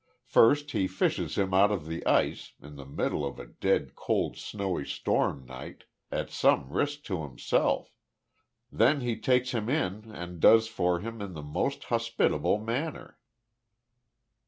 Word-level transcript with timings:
First 0.25 0.71
he 0.71 0.87
fishes 0.87 1.37
him 1.37 1.53
out 1.53 1.71
of 1.71 1.85
the 1.85 2.03
ice, 2.07 2.53
in 2.59 2.75
the 2.75 2.87
middle 2.87 3.23
of 3.23 3.37
a 3.37 3.45
dead 3.45 3.93
cold 3.93 4.35
snow 4.35 4.83
stormy 4.83 5.45
night, 5.45 5.83
at 6.11 6.31
some 6.31 6.71
risk 6.71 7.03
to 7.03 7.21
himself; 7.21 7.93
then 8.71 9.01
he 9.01 9.15
takes 9.15 9.51
him 9.51 9.69
in 9.69 10.09
and 10.09 10.39
does 10.39 10.67
for 10.67 11.01
him 11.01 11.21
in 11.21 11.33
the 11.33 11.43
most 11.43 11.83
hospitable 11.83 12.57
manner." 12.57 13.19